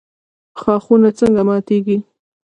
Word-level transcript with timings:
ښاخونه 0.59 1.09
څنګه 1.19 1.41
ماتیږي؟ 1.49 1.97